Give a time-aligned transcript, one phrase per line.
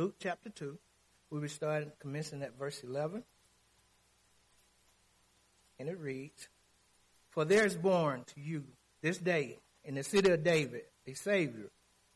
[0.00, 0.78] Luke chapter 2.
[1.28, 3.22] We will start commencing at verse 11.
[5.78, 6.48] And it reads,
[7.28, 8.64] For there is born to you
[9.02, 11.70] this day in the city of David a Savior,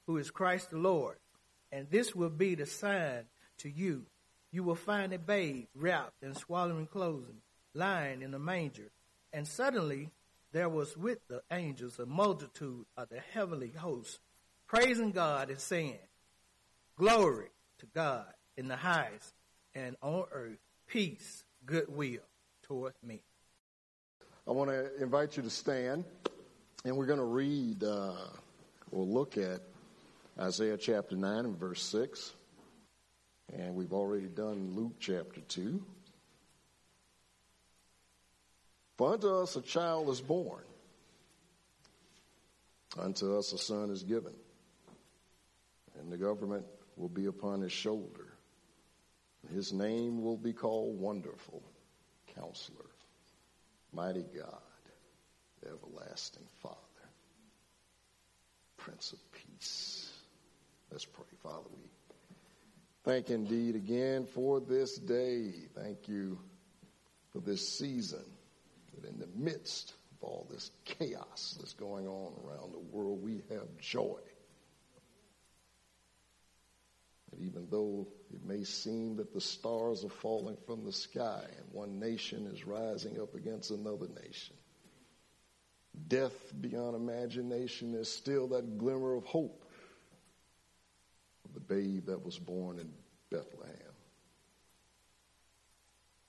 [0.06, 1.16] who is Christ the Lord.
[1.70, 3.24] And this will be the sign
[3.58, 4.06] to you.
[4.51, 7.42] You will find a babe wrapped in swaddling clothing,
[7.74, 8.92] lying in a manger.
[9.30, 10.08] And suddenly
[10.53, 14.21] there was with the angels a multitude of the heavenly hosts,
[14.66, 15.98] praising God and saying,
[16.96, 19.34] Glory to God in the highest,
[19.74, 22.23] and on earth peace, goodwill
[22.62, 23.20] toward me.
[24.46, 26.05] I want to invite you to stand,
[26.84, 28.12] and we're going to read uh,
[28.92, 29.60] or look at
[30.38, 32.32] Isaiah chapter 9 and verse 6.
[33.56, 35.82] And we've already done Luke chapter 2.
[38.96, 40.62] For unto us a child is born,
[42.98, 44.34] unto us a son is given,
[45.98, 46.65] and the government
[46.96, 48.34] will be upon his shoulder.
[49.52, 51.62] His name will be called Wonderful
[52.34, 52.90] Counselor,
[53.92, 54.60] Mighty God,
[55.66, 56.76] Everlasting Father,
[58.76, 60.12] Prince of Peace.
[60.90, 61.24] Let's pray.
[61.42, 61.88] Father, we
[63.04, 65.53] thank indeed again for this day.
[65.75, 66.39] Thank you
[67.33, 68.25] for this season.
[68.95, 73.42] That in the midst of all this chaos that's going on around the world, we
[73.51, 74.20] have joy.
[77.35, 81.67] That even though it may seem that the stars are falling from the sky and
[81.73, 84.57] one nation is rising up against another nation,
[86.09, 89.65] death beyond imagination is still that glimmer of hope
[91.45, 92.91] of the babe that was born in
[93.31, 93.75] Bethlehem.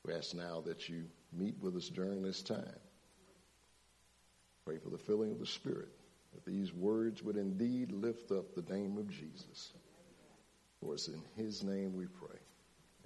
[0.06, 2.80] We ask now that you meet with us during this time.
[4.66, 5.90] Pray for the filling of the Spirit,
[6.34, 9.74] that these words would indeed lift up the name of Jesus.
[10.86, 12.38] For it's in His name we pray.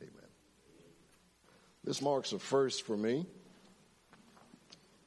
[0.01, 0.29] Amen.
[1.85, 3.25] This marks a first for me.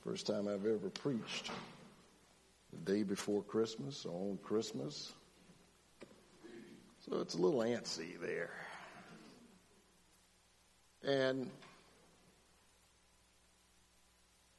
[0.03, 1.50] First time I've ever preached.
[2.72, 5.12] The day before Christmas, on Christmas.
[7.00, 8.55] So it's a little antsy there.
[11.04, 11.50] And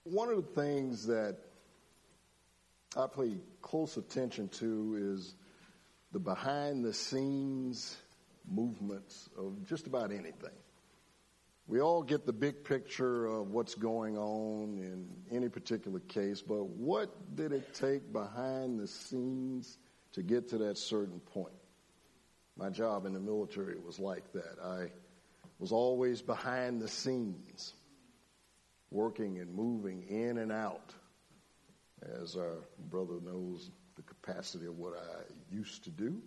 [0.03, 1.37] one of the things that
[2.95, 5.33] I pay close attention to is
[6.11, 7.97] the behind the scenes
[8.49, 10.51] movements of just about anything.
[11.65, 16.65] We all get the big picture of what's going on in any particular case, but
[16.65, 19.77] what did it take behind the scenes
[20.11, 21.53] to get to that certain point?
[22.57, 24.59] My job in the military was like that.
[24.61, 24.91] I
[25.57, 27.73] was always behind the scenes,
[28.91, 30.93] working and moving in and out,
[32.21, 32.57] as our
[32.89, 36.21] brother knows the capacity of what I used to do.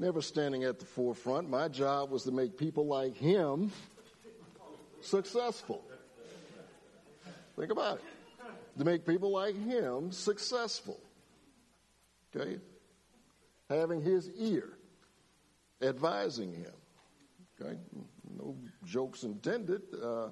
[0.00, 1.50] Never standing at the forefront.
[1.50, 3.70] My job was to make people like him
[5.02, 5.84] successful.
[7.54, 8.04] Think about it.
[8.78, 10.98] To make people like him successful.
[12.34, 12.56] Okay?
[13.68, 14.70] Having his ear,
[15.82, 16.72] advising him.
[17.60, 17.76] Okay?
[18.38, 18.56] No
[18.86, 19.82] jokes intended.
[20.02, 20.30] Uh,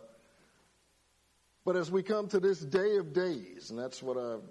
[1.67, 4.49] but as we come to this day of days, and that's what I've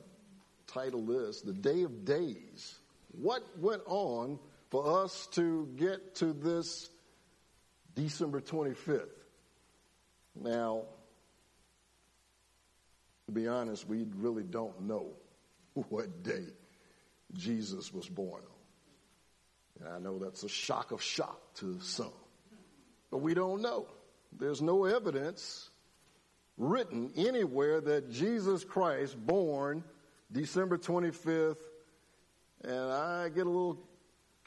[0.68, 2.76] titled this, the day of days,
[3.20, 4.38] what went on
[4.70, 6.90] for us to get to this
[7.96, 9.08] December 25th?
[10.36, 10.84] Now,
[13.26, 15.14] to be honest, we really don't know
[15.90, 16.46] what day
[17.34, 19.86] Jesus was born on.
[19.86, 22.14] And I know that's a shock of shock to some.
[23.12, 23.88] But we don't know.
[24.38, 25.70] There's no evidence
[26.58, 29.84] written anywhere that Jesus Christ born
[30.32, 31.58] December 25th,
[32.64, 33.80] and I get a little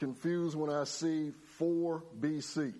[0.01, 2.73] confused when I see 4 BC.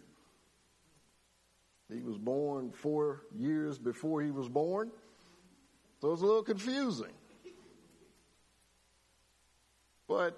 [1.87, 4.89] He was born four years before he was born,
[5.99, 7.13] so it's a little confusing.
[10.07, 10.35] But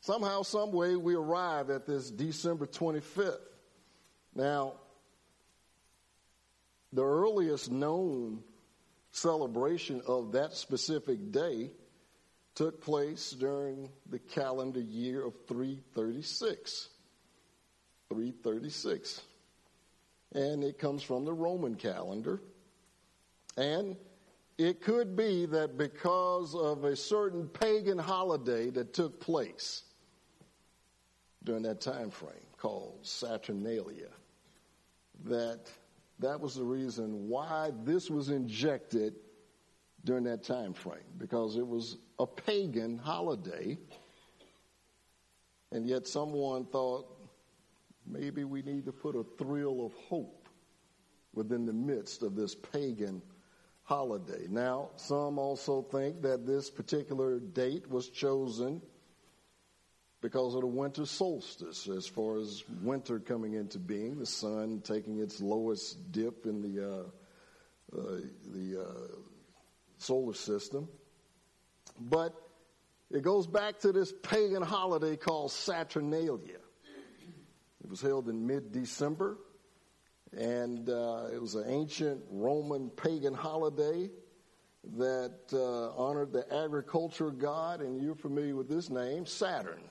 [0.00, 3.38] somehow, some way, we arrive at this December 25th.
[4.34, 4.72] Now,
[6.92, 8.42] the earliest known
[9.12, 11.70] celebration of that specific day
[12.60, 16.90] took place during the calendar year of 336.
[18.10, 19.22] 336.
[20.34, 22.42] And it comes from the Roman calendar.
[23.56, 23.96] And
[24.58, 29.84] it could be that because of a certain pagan holiday that took place
[31.44, 34.10] during that time frame called Saturnalia,
[35.24, 35.60] that
[36.18, 39.14] that was the reason why this was injected
[40.04, 43.76] during that time frame because it was a pagan holiday
[45.72, 47.06] and yet someone thought
[48.06, 50.48] maybe we need to put a thrill of hope
[51.32, 53.22] within the midst of this pagan
[53.82, 54.46] holiday.
[54.48, 58.82] Now, some also think that this particular date was chosen
[60.20, 65.18] because of the winter solstice, as far as winter coming into being, the sun taking
[65.18, 68.20] its lowest dip in the uh, uh,
[68.52, 69.16] the uh,
[70.00, 70.88] solar system.
[71.98, 72.34] But
[73.10, 76.58] it goes back to this pagan holiday called Saturnalia.
[77.82, 79.38] It was held in mid-December,
[80.36, 84.10] and uh, it was an ancient Roman pagan holiday
[84.96, 89.82] that uh, honored the agriculture god, and you're familiar with this name, Saturn.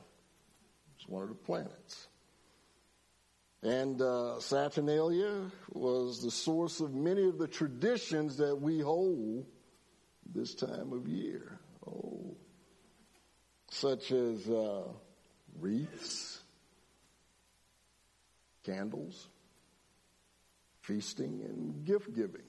[0.98, 2.08] It's one of the planets.
[3.62, 9.46] And uh, Saturnalia was the source of many of the traditions that we hold
[10.34, 11.60] this time of year.
[11.88, 12.36] Oh,
[13.72, 14.84] such as uh,
[15.60, 16.42] wreaths,
[18.66, 19.28] candles,
[20.82, 22.44] feasting, and gift giving.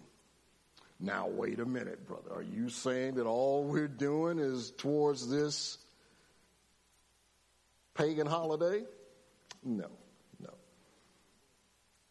[0.99, 2.31] Now, wait a minute, brother.
[2.35, 5.79] Are you saying that all we're doing is towards this
[7.94, 8.85] pagan holiday?
[9.65, 9.88] No,
[10.38, 10.50] no.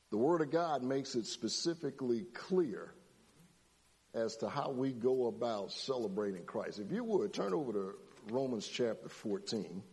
[0.10, 2.94] The Word of God makes it specifically clear
[4.14, 6.80] as to how we go about celebrating Christ.
[6.80, 7.96] If you would, turn over to
[8.30, 9.84] Romans chapter 14.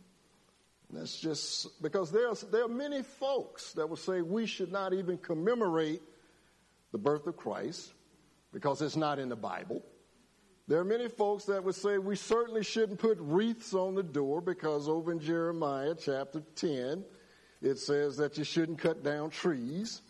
[0.91, 6.01] That's just because there are many folks that will say we should not even commemorate
[6.93, 7.93] the birth of Christ
[8.53, 9.83] because it's not in the Bible.
[10.69, 14.41] There are many folks that would say we certainly shouldn't put wreaths on the door
[14.41, 17.05] because over in Jeremiah chapter 10,
[17.63, 20.01] it says that you shouldn't cut down trees.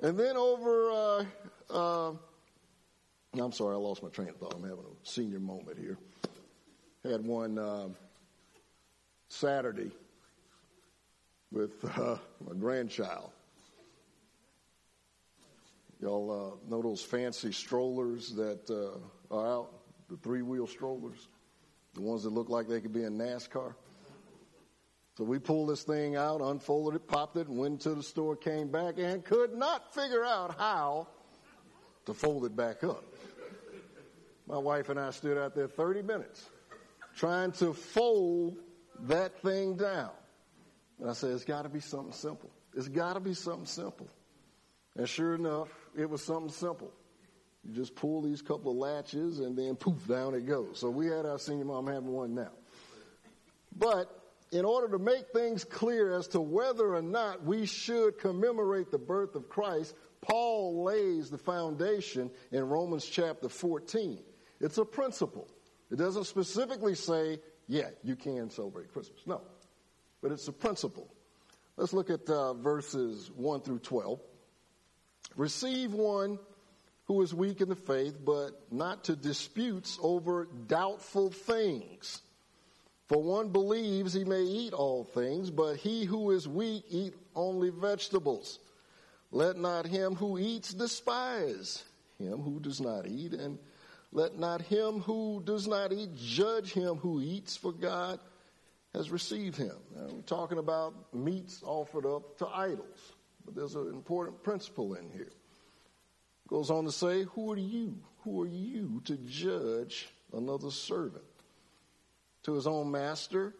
[0.00, 1.24] And then over, uh,
[1.70, 2.12] uh,
[3.40, 4.54] I'm sorry, I lost my train of thought.
[4.54, 5.98] I'm having a senior moment here.
[7.04, 7.88] Had one uh,
[9.28, 9.90] Saturday
[11.50, 12.16] with uh,
[12.46, 13.30] my grandchild.
[16.00, 19.70] Y'all uh, know those fancy strollers that uh, are out,
[20.08, 21.28] the three wheel strollers,
[21.94, 23.74] the ones that look like they could be in NASCAR.
[25.16, 28.68] So we pulled this thing out, unfolded it, popped it, went to the store, came
[28.68, 31.06] back, and could not figure out how
[32.06, 33.04] to fold it back up.
[34.46, 36.48] My wife and I stood out there 30 minutes
[37.16, 38.58] trying to fold
[39.00, 40.10] that thing down.
[41.00, 42.50] And I said, it's got to be something simple.
[42.74, 44.08] It's got to be something simple.
[44.96, 46.92] And sure enough, it was something simple.
[47.64, 50.78] You just pull these couple of latches and then poof, down it goes.
[50.78, 52.52] So we had our senior mom having one now.
[53.76, 54.10] But
[54.52, 58.98] in order to make things clear as to whether or not we should commemorate the
[58.98, 64.18] birth of Christ, Paul lays the foundation in Romans chapter 14.
[64.60, 65.48] It's a principle.
[65.90, 69.20] It doesn't specifically say, yeah, you can celebrate Christmas.
[69.26, 69.40] No.
[70.22, 71.08] But it's a principle.
[71.76, 74.20] Let's look at uh, verses 1 through 12.
[75.36, 76.38] Receive one
[77.06, 82.22] who is weak in the faith, but not to disputes over doubtful things.
[83.08, 87.70] For one believes he may eat all things, but he who is weak eat only
[87.70, 88.58] vegetables.
[89.30, 91.84] Let not him who eats despise
[92.18, 93.58] him who does not eat, and
[94.14, 98.20] let not him who does not eat judge him who eats, for God
[98.94, 99.74] has received him.
[99.94, 103.12] Now, we're talking about meats offered up to idols,
[103.44, 105.32] but there's an important principle in here.
[106.46, 107.98] Goes on to say, Who are you?
[108.22, 111.24] Who are you to judge another servant?
[112.44, 113.52] To his own master,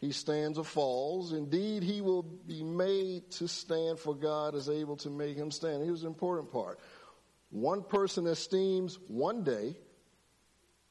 [0.00, 1.34] he stands or falls.
[1.34, 5.84] Indeed, he will be made to stand, for God is able to make him stand.
[5.84, 6.78] Here's the important part
[7.52, 9.76] one person esteems one day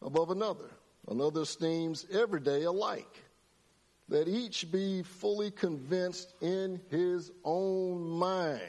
[0.02, 0.70] above another,
[1.08, 3.24] another esteems every day alike.
[4.10, 8.62] That each be fully convinced in his own mind.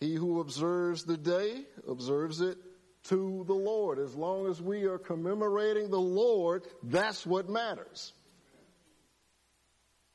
[0.00, 2.58] He who observes the day observes it
[3.04, 3.98] to the Lord.
[3.98, 8.12] As long as we are commemorating the Lord, that's what matters.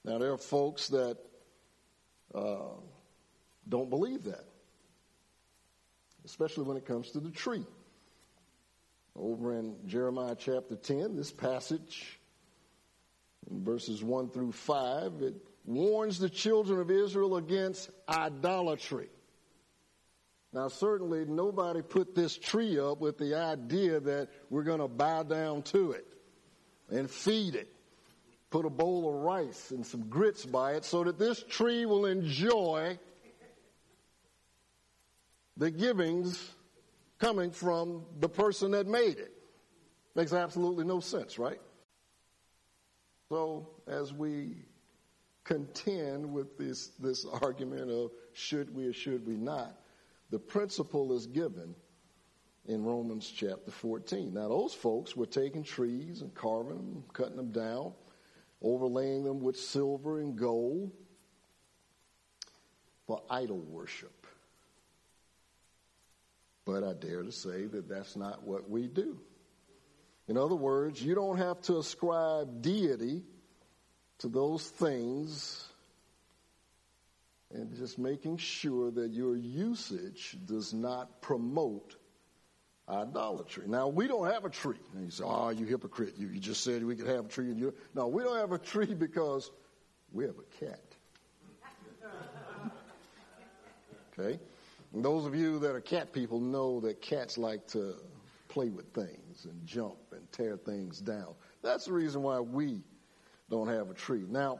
[0.03, 1.17] Now, there are folks that
[2.33, 2.75] uh,
[3.69, 4.43] don't believe that
[6.25, 7.65] especially when it comes to the tree.
[9.15, 12.19] Over in Jeremiah chapter 10, this passage,
[13.49, 19.09] in verses 1 through 5, it warns the children of Israel against idolatry.
[20.51, 25.23] Now, certainly nobody put this tree up with the idea that we're going to bow
[25.23, 26.05] down to it
[26.91, 27.69] and feed it.
[28.51, 32.05] Put a bowl of rice and some grits by it so that this tree will
[32.05, 32.99] enjoy
[35.57, 36.51] the givings
[37.19, 39.31] coming from the person that made it.
[40.15, 41.59] Makes absolutely no sense, right?
[43.29, 44.57] So, as we
[45.43, 49.75] contend with this, this argument of should we or should we not.
[50.29, 51.75] The principle is given
[52.65, 54.33] in Romans chapter 14.
[54.33, 57.93] Now, those folks were taking trees and carving them, cutting them down,
[58.61, 60.91] overlaying them with silver and gold
[63.05, 64.22] for idol worship.
[66.65, 69.19] But I dare to say that that's not what we do.
[70.27, 73.23] In other words, you don't have to ascribe deity
[74.19, 75.67] to those things
[77.53, 81.95] and just making sure that your usage does not promote
[82.89, 83.65] idolatry.
[83.67, 84.79] Now, we don't have a tree.
[84.93, 86.15] And you say, oh, you hypocrite.
[86.17, 87.51] You, you just said we could have a tree.
[87.51, 89.51] And you, no, we don't have a tree because
[90.11, 90.81] we have a cat.
[94.19, 94.39] okay?
[94.93, 97.95] Those of you that are cat people know that cats like to
[98.47, 101.33] play with things and jump and tear things down.
[101.63, 102.81] That's the reason why we
[103.49, 104.23] don't have a tree.
[104.29, 104.59] Now,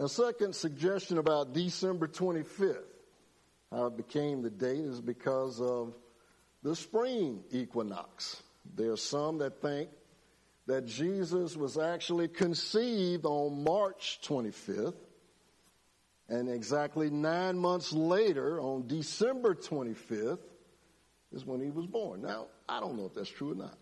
[0.00, 2.82] a second suggestion about December 25th,
[3.70, 5.94] how it became the date, is because of
[6.62, 8.42] the spring equinox.
[8.74, 9.90] There are some that think
[10.66, 14.94] that Jesus was actually conceived on March 25th,
[16.28, 20.40] and exactly nine months later, on December 25th,
[21.32, 22.22] is when he was born.
[22.22, 23.78] Now, I don't know if that's true or not.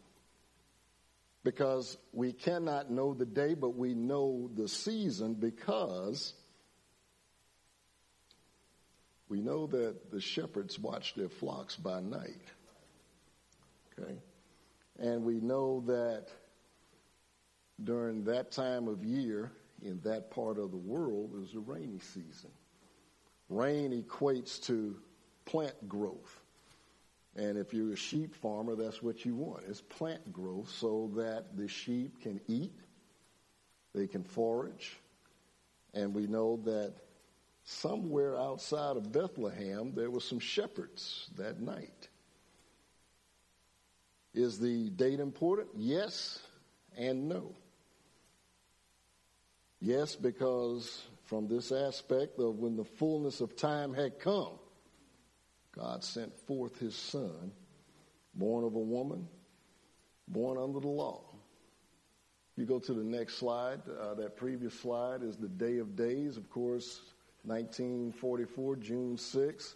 [1.43, 6.33] Because we cannot know the day, but we know the season because
[9.29, 12.43] we know that the shepherds watch their flocks by night.
[13.99, 14.17] Okay?
[14.99, 16.29] And we know that
[17.83, 19.53] during that time of year
[19.85, 22.51] in that part of the world is the rainy season.
[23.49, 24.97] Rain equates to
[25.45, 26.41] plant growth.
[27.37, 31.57] And if you're a sheep farmer, that's what you want is plant growth so that
[31.57, 32.73] the sheep can eat,
[33.95, 34.97] they can forage.
[35.93, 36.95] And we know that
[37.65, 42.09] somewhere outside of Bethlehem there were some shepherds that night.
[44.33, 45.69] Is the date important?
[45.77, 46.41] Yes
[46.97, 47.55] and no.
[49.85, 54.59] Yes, because from this aspect of when the fullness of time had come,
[55.77, 57.53] God sent forth his son,
[58.35, 59.29] born of a woman,
[60.27, 61.21] born under the law.
[62.57, 63.83] You go to the next slide.
[63.87, 66.39] Uh, that previous slide is the Day of Days.
[66.39, 67.03] Of course,
[67.43, 69.75] 1944, June 6th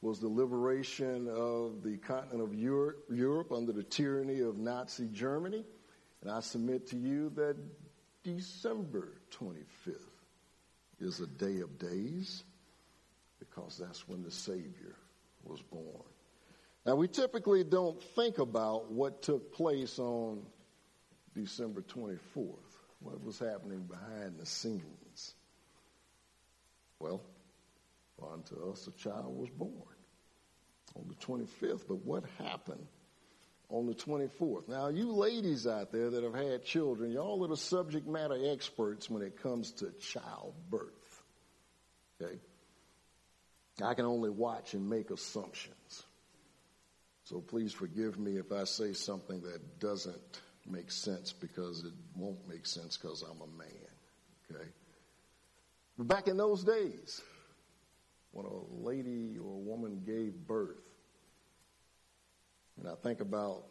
[0.00, 5.66] was the liberation of the continent of Europe, Europe under the tyranny of Nazi Germany.
[6.22, 7.56] And I submit to you that
[8.22, 9.96] December 25th
[11.00, 12.44] is a day of days
[13.38, 14.96] because that's when the Savior
[15.44, 16.04] was born.
[16.86, 20.42] Now, we typically don't think about what took place on
[21.34, 22.56] December 24th,
[23.00, 25.34] what was happening behind the scenes.
[26.98, 27.22] Well,
[28.32, 29.72] unto us a child was born
[30.96, 31.86] on the 25th.
[31.88, 32.86] But what happened
[33.70, 34.68] on the 24th?
[34.68, 39.08] Now, you ladies out there that have had children, y'all are the subject matter experts
[39.08, 41.22] when it comes to childbirth.
[42.20, 42.38] Okay?
[43.82, 46.04] I can only watch and make assumptions.
[47.24, 52.46] So please forgive me if I say something that doesn't make sense because it won't
[52.48, 54.50] make sense because I'm a man.
[54.50, 54.68] Okay?
[55.96, 57.22] But back in those days,
[58.32, 60.89] when a lady or a woman gave birth.
[62.80, 63.64] And I think about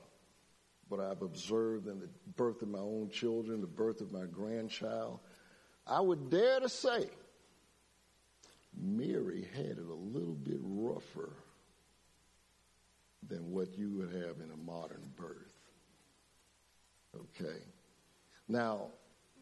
[0.87, 5.19] what I've observed in the birth of my own children, the birth of my grandchild.
[5.85, 7.09] I would dare to say
[8.79, 11.33] Mary had it a little bit rougher
[13.27, 15.53] than what you would have in a modern birth.
[17.15, 17.57] Okay.
[18.47, 18.87] Now,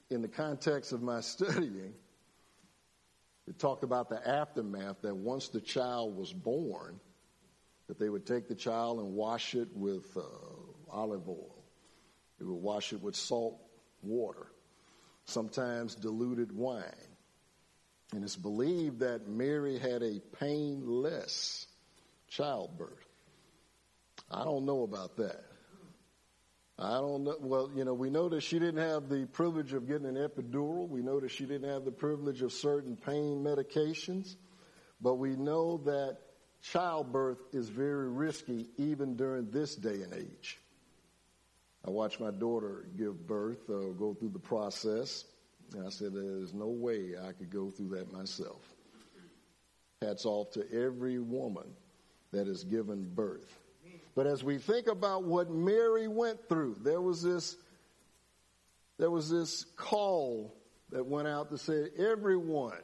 [0.10, 1.94] in the context of my studying,
[3.48, 7.00] it talked about the aftermath that once the child was born,
[7.88, 10.22] that they would take the child and wash it with uh,
[10.92, 11.64] olive oil.
[12.40, 13.60] They would wash it with salt
[14.02, 14.48] water,
[15.26, 16.84] sometimes diluted wine.
[18.14, 21.68] And it's believed that Mary had a painless
[22.30, 23.06] childbirth.
[24.32, 25.44] I don't know about that.
[26.80, 27.36] I don't know.
[27.40, 30.88] Well, you know, we know that she didn't have the privilege of getting an epidural.
[30.88, 34.36] We know that she didn't have the privilege of certain pain medications.
[35.02, 36.18] But we know that
[36.62, 40.60] childbirth is very risky even during this day and age.
[41.86, 45.26] I watched my daughter give birth, uh, go through the process.
[45.74, 48.62] And I said, there's no way I could go through that myself.
[50.02, 51.66] Hats off to every woman
[52.32, 53.58] that has given birth.
[54.16, 57.56] But as we think about what Mary went through, there was this,
[58.98, 60.54] there was this call
[60.90, 62.82] that went out that said, everyone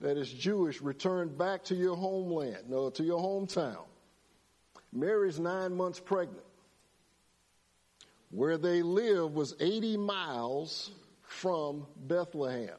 [0.00, 3.84] that is Jewish return back to your homeland, no, to your hometown.
[4.92, 6.44] Mary's nine months pregnant.
[8.30, 10.90] Where they live was 80 miles
[11.22, 12.76] from Bethlehem.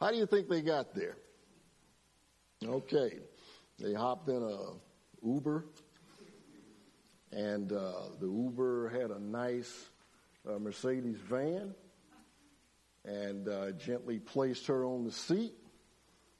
[0.00, 1.16] How do you think they got there?
[2.64, 3.18] Okay,
[3.78, 5.64] they hopped in a Uber,
[7.32, 9.88] and uh, the Uber had a nice
[10.48, 11.74] uh, Mercedes van,
[13.04, 15.54] and uh, gently placed her on the seat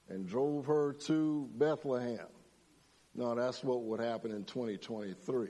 [0.09, 2.27] and drove her to Bethlehem.
[3.15, 5.49] No, that's what would happen in 2023.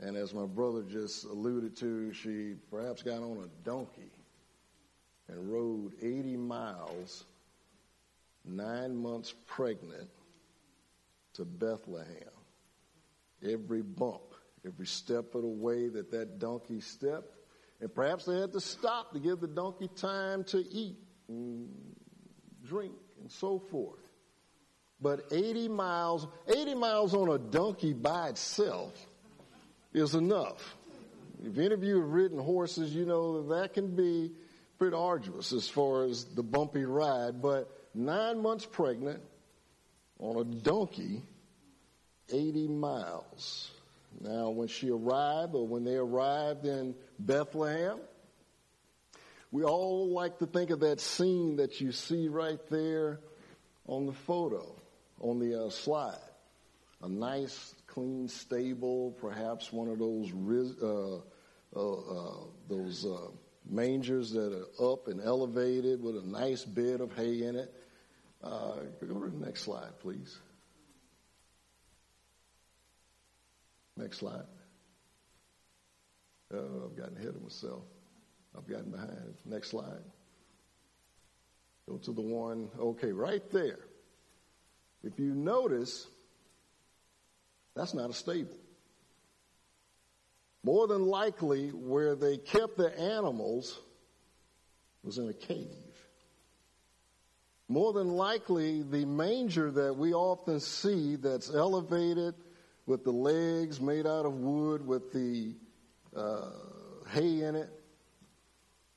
[0.00, 4.10] And as my brother just alluded to, she perhaps got on a donkey
[5.28, 7.24] and rode 80 miles,
[8.44, 10.08] nine months pregnant,
[11.34, 12.06] to Bethlehem.
[13.42, 14.34] Every bump,
[14.66, 17.36] every step of the way that that donkey stepped,
[17.80, 20.96] and perhaps they had to stop to give the donkey time to eat
[21.28, 21.68] and
[22.66, 24.00] drink and so forth.
[25.00, 28.92] But 80 miles, 80 miles on a donkey by itself
[29.94, 30.76] is enough.
[31.42, 34.32] If any of you have ridden horses, you know that that can be
[34.78, 37.40] pretty arduous as far as the bumpy ride.
[37.40, 39.22] But nine months pregnant
[40.18, 41.22] on a donkey,
[42.30, 43.70] 80 miles.
[44.20, 47.98] Now, when she arrived, or when they arrived in Bethlehem,
[49.52, 53.20] we all like to think of that scene that you see right there
[53.86, 54.74] on the photo,
[55.20, 56.18] on the uh, slide.
[57.02, 60.30] A nice, clean stable, perhaps one of those
[60.82, 61.20] uh,
[61.74, 62.36] uh, uh,
[62.68, 63.28] those uh,
[63.68, 67.72] mangers that are up and elevated with a nice bed of hay in it.
[68.42, 70.38] Uh, go to the next slide, please.
[73.96, 74.46] Next slide.
[76.52, 77.82] Oh, I've gotten ahead of myself.
[78.56, 79.34] I've gotten behind.
[79.44, 80.02] Next slide.
[81.88, 83.80] Go to the one, okay, right there.
[85.02, 86.06] If you notice,
[87.74, 88.56] that's not a stable.
[90.62, 93.80] More than likely, where they kept the animals
[95.02, 95.66] was in a cave.
[97.68, 102.34] More than likely, the manger that we often see that's elevated
[102.84, 105.54] with the legs made out of wood with the
[106.14, 106.50] uh,
[107.10, 107.79] hay in it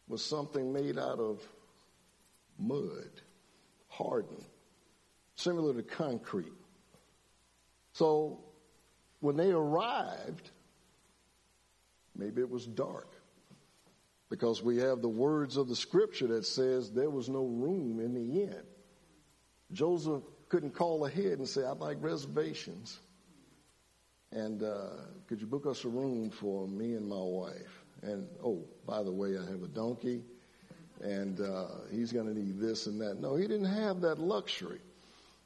[0.07, 1.41] was something made out of
[2.59, 3.09] mud,
[3.87, 4.45] hardened,
[5.35, 6.53] similar to concrete.
[7.93, 8.39] So
[9.19, 10.51] when they arrived,
[12.15, 13.09] maybe it was dark
[14.29, 18.13] because we have the words of the scripture that says there was no room in
[18.13, 18.63] the inn.
[19.71, 22.99] Joseph couldn't call ahead and say, I'd like reservations.
[24.31, 24.89] And uh,
[25.27, 27.82] could you book us a room for me and my wife?
[28.03, 30.21] And oh, by the way, I have a donkey
[31.03, 33.19] and uh, he's going to need this and that.
[33.19, 34.79] No, he didn't have that luxury.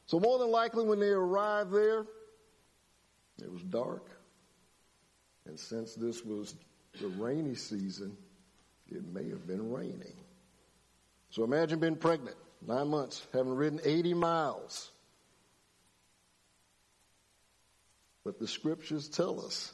[0.05, 2.05] So, more than likely, when they arrived there,
[3.41, 4.09] it was dark.
[5.45, 6.55] And since this was
[6.99, 8.15] the rainy season,
[8.87, 10.15] it may have been raining.
[11.31, 14.91] So, imagine being pregnant, nine months, having ridden 80 miles.
[18.23, 19.73] But the scriptures tell us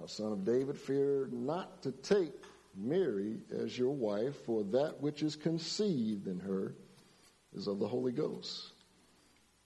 [0.00, 2.32] our son of David, fear not to take
[2.74, 6.74] Mary as your wife, for that which is conceived in her
[7.54, 8.72] is of the Holy Ghost.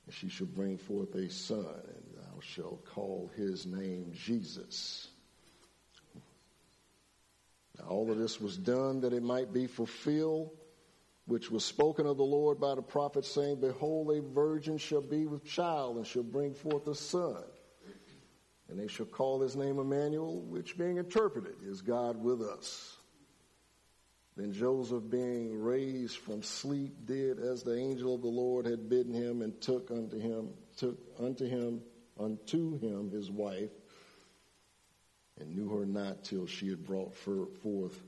[0.06, 5.08] And she shall bring forth a son, and thou shalt call his name Jesus.
[7.78, 10.50] Now, all of this was done that it might be fulfilled,
[11.26, 15.26] which was spoken of the Lord by the prophet, saying, Behold, a virgin shall be
[15.26, 17.44] with child, and shall bring forth a son
[18.68, 22.96] and they shall call his name Emmanuel, which being interpreted is God with us.
[24.36, 29.14] Then Joseph, being raised from sleep, did as the angel of the Lord had bidden
[29.14, 31.82] him, and took unto him, took unto him,
[32.18, 33.70] unto him his wife,
[35.38, 38.00] and knew her not till she had brought forth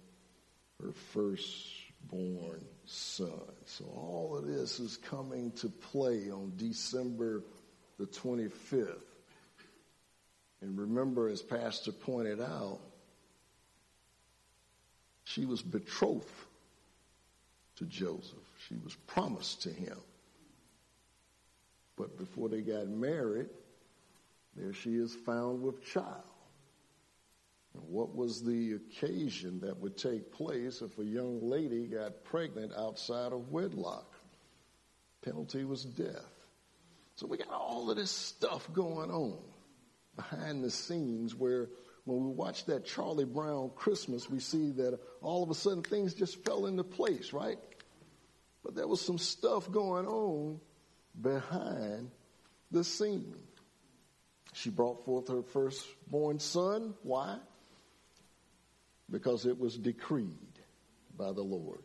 [0.82, 3.30] her firstborn son.
[3.66, 7.44] So all of this is coming to play on December
[7.98, 9.05] the 25th.
[10.66, 12.80] And remember, as Pastor pointed out,
[15.22, 16.26] she was betrothed
[17.76, 18.34] to Joseph.
[18.68, 19.96] She was promised to him.
[21.96, 23.48] But before they got married,
[24.56, 26.24] there she is found with child.
[27.74, 32.72] And what was the occasion that would take place if a young lady got pregnant
[32.76, 34.12] outside of wedlock?
[35.22, 36.26] Penalty was death.
[37.14, 39.38] So we got all of this stuff going on
[40.16, 41.68] behind the scenes where
[42.04, 46.14] when we watch that Charlie Brown Christmas, we see that all of a sudden things
[46.14, 47.58] just fell into place, right?
[48.64, 50.60] But there was some stuff going on
[51.20, 52.10] behind
[52.70, 53.36] the scene.
[54.52, 56.94] She brought forth her firstborn son.
[57.02, 57.38] Why?
[59.10, 60.60] Because it was decreed
[61.16, 61.82] by the Lord.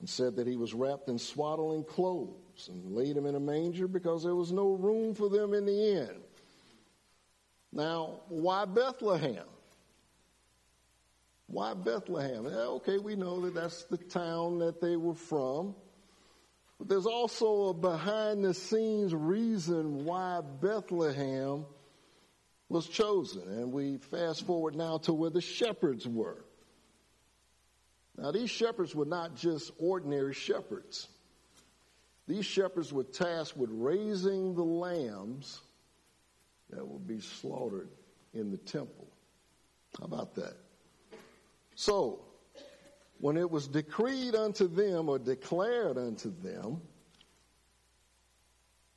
[0.00, 3.86] And said that he was wrapped in swaddling clothes and laid him in a manger
[3.86, 6.23] because there was no room for them in the inn.
[7.74, 9.44] Now, why Bethlehem?
[11.48, 12.46] Why Bethlehem?
[12.46, 15.74] Okay, we know that that's the town that they were from.
[16.78, 21.66] But there's also a behind the scenes reason why Bethlehem
[22.68, 23.42] was chosen.
[23.42, 26.44] And we fast forward now to where the shepherds were.
[28.16, 31.08] Now, these shepherds were not just ordinary shepherds.
[32.28, 35.60] These shepherds were tasked with raising the lambs
[36.74, 37.88] that will be slaughtered
[38.32, 39.06] in the temple.
[39.98, 40.56] How about that?
[41.74, 42.20] So,
[43.20, 46.80] when it was decreed unto them or declared unto them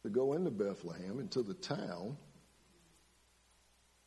[0.04, 2.18] to go into Bethlehem, into the town,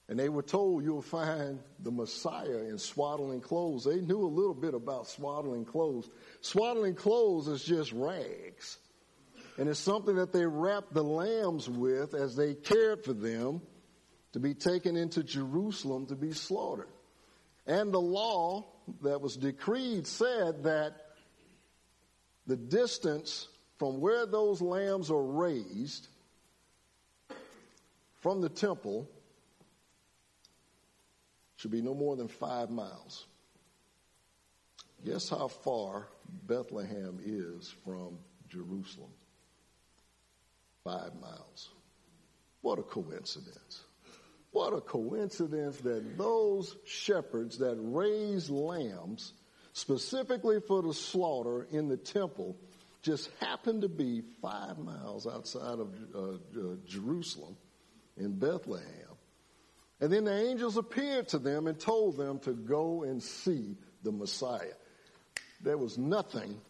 [0.09, 3.85] and they were told you'll find the Messiah in swaddling clothes.
[3.85, 6.11] They knew a little bit about swaddling clothes.
[6.41, 8.79] Swaddling clothes is just rags.
[9.59, 13.61] And it's something that they wrapped the lambs with as they cared for them
[14.33, 16.89] to be taken into Jerusalem to be slaughtered.
[17.67, 18.67] And the law
[19.03, 20.95] that was decreed said that
[22.47, 26.09] the distance from where those lambs are raised
[28.21, 29.09] from the temple
[31.57, 33.27] should be no more than five miles.
[35.05, 36.09] Guess how far
[36.47, 39.11] Bethlehem is from Jerusalem?
[40.85, 41.71] Five miles.
[42.63, 43.85] What a coincidence.
[44.53, 49.33] What a coincidence that those shepherds that raised lambs
[49.73, 52.57] specifically for the slaughter in the temple
[53.03, 57.57] just happened to be five miles outside of uh, uh, Jerusalem
[58.17, 58.85] in Bethlehem.
[60.01, 64.13] And then the angels appeared to them and told them to go and see the
[64.13, 64.75] Messiah.
[65.63, 66.61] There was nothing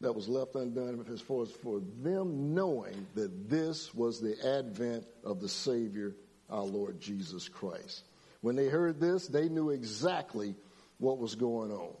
[0.00, 5.04] that was left undone as far as for them knowing that this was the advent
[5.24, 6.14] of the Savior
[6.48, 8.04] our Lord Jesus Christ.
[8.40, 10.54] When they heard this, they knew exactly
[10.98, 11.94] what was going on.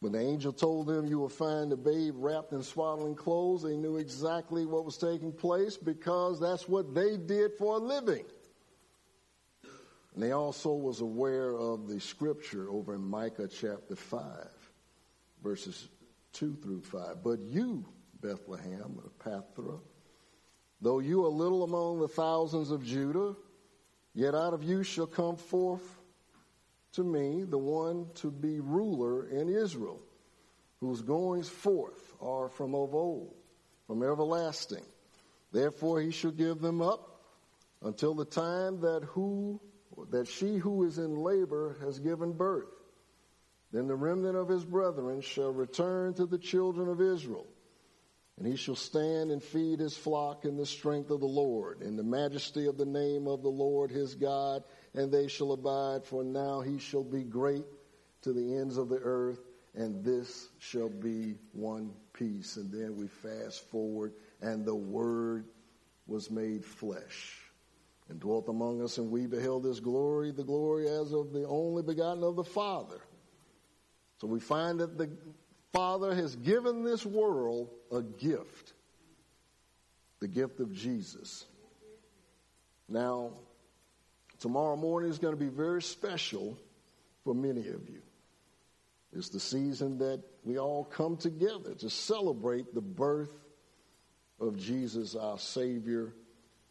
[0.00, 3.76] When the angel told them you will find the babe wrapped in swaddling clothes, they
[3.76, 8.24] knew exactly what was taking place because that's what they did for a living.
[10.14, 14.22] And they also was aware of the scripture over in Micah chapter 5,
[15.42, 15.88] verses
[16.34, 17.22] 2 through 5.
[17.24, 17.86] But you,
[18.20, 19.80] Bethlehem, of Ephrathah,
[20.84, 23.34] Though you are little among the thousands of Judah,
[24.12, 25.98] yet out of you shall come forth
[26.92, 29.98] to me the one to be ruler in Israel,
[30.80, 33.34] whose goings forth are from of old,
[33.86, 34.84] from everlasting.
[35.52, 37.22] Therefore he shall give them up
[37.80, 39.60] until the time that who
[40.10, 42.83] that she who is in labor has given birth.
[43.74, 47.46] Then the remnant of his brethren shall return to the children of Israel
[48.36, 51.96] and he shall stand and feed his flock in the strength of the Lord, in
[51.96, 56.24] the majesty of the name of the Lord his God, and they shall abide, for
[56.24, 57.64] now he shall be great
[58.22, 59.38] to the ends of the earth,
[59.76, 62.56] and this shall be one peace.
[62.56, 65.44] And then we fast forward, and the word
[66.08, 67.38] was made flesh
[68.08, 71.82] and dwelt among us, and we beheld his glory, the glory as of the only
[71.82, 73.00] begotten of the Father.
[74.24, 75.10] So we find that the
[75.74, 78.72] Father has given this world a gift
[80.20, 81.44] the gift of Jesus.
[82.88, 83.32] Now,
[84.38, 86.56] tomorrow morning is going to be very special
[87.22, 88.00] for many of you.
[89.12, 93.38] It's the season that we all come together to celebrate the birth
[94.40, 96.14] of Jesus, our Savior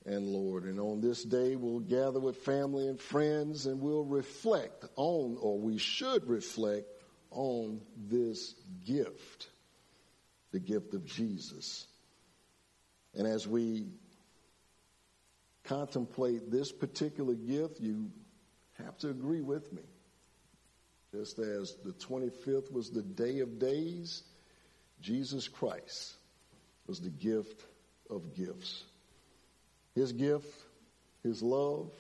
[0.07, 0.63] and Lord.
[0.63, 5.59] And on this day, we'll gather with family and friends and we'll reflect on, or
[5.59, 6.87] we should reflect
[7.33, 8.53] on this
[8.85, 9.47] gift,
[10.51, 11.85] the gift of Jesus.
[13.15, 13.87] And as we
[15.65, 18.11] contemplate this particular gift, you
[18.83, 19.83] have to agree with me.
[21.13, 24.23] Just as the 25th was the day of days,
[25.01, 26.13] Jesus Christ,
[26.87, 27.63] was the gift
[28.09, 28.83] of gifts.
[29.95, 30.51] His gift,
[31.23, 31.91] His love,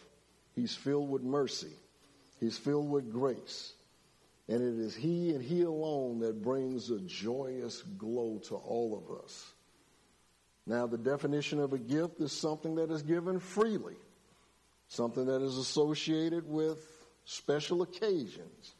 [0.55, 1.71] He's filled with mercy.
[2.39, 3.73] He's filled with grace.
[4.47, 9.23] And it is He and He alone that brings a joyous glow to all of
[9.23, 9.53] us.
[10.65, 13.95] Now, the definition of a gift is something that is given freely,
[14.87, 16.79] something that is associated with
[17.25, 18.75] special occasions,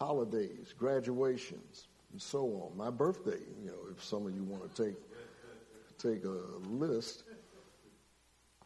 [0.00, 2.40] holidays, graduations, and so
[2.70, 2.76] on.
[2.76, 4.96] My birthday, you know, if some of you want to take
[6.02, 7.22] take a list.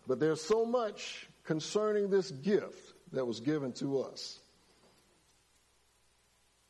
[0.06, 4.38] But there's so much concerning this gift that was given to us.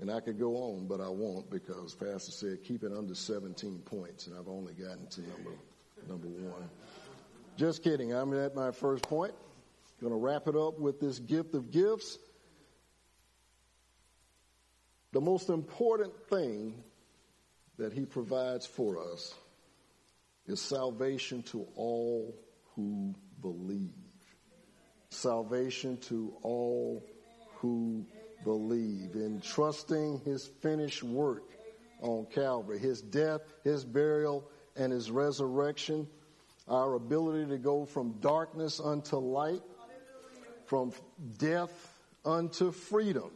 [0.06, 3.80] And I could go on, but I won't because Pastor said keep it under 17
[3.80, 5.50] points, and I've only gotten to number
[6.08, 6.70] number one.
[7.56, 8.12] Just kidding.
[8.12, 9.34] I'm at my first point.
[10.00, 12.18] Going to wrap it up with this gift of gifts.
[15.10, 16.84] The most important thing
[17.76, 19.34] that He provides for us
[20.46, 22.32] is salvation to all
[22.76, 23.90] who believe.
[25.10, 27.04] Salvation to all
[27.56, 28.06] who
[28.44, 29.14] believe.
[29.14, 31.44] In trusting his finished work
[32.00, 36.06] on Calvary, his death, his burial, and his resurrection,
[36.68, 39.62] our ability to go from darkness unto light,
[40.64, 40.92] from
[41.38, 41.70] death
[42.24, 43.30] unto freedom.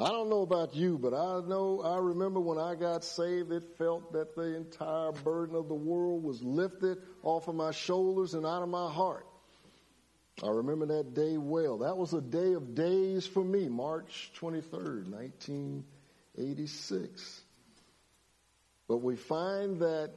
[0.00, 3.64] I don't know about you, but I know, I remember when I got saved, it
[3.76, 8.46] felt that the entire burden of the world was lifted off of my shoulders and
[8.46, 9.26] out of my heart.
[10.42, 11.78] I remember that day well.
[11.78, 17.42] That was a day of days for me, March 23rd, 1986.
[18.86, 20.12] But we find that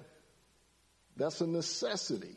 [1.17, 2.35] that's a necessity